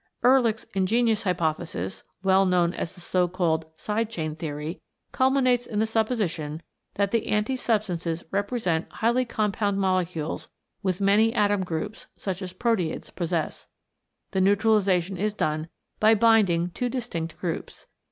[0.23, 4.81] Ehrlich's ingenious hypothesis, well known as the so called Side Chain Theory,
[5.11, 6.63] culminates in the supposition
[6.95, 10.49] that the anti substances represent highly compound molecules
[10.81, 13.67] with many atom groups, such as proteids possess.
[14.31, 15.67] The neutralisa tion is done
[15.99, 17.85] by binding two distinct groups.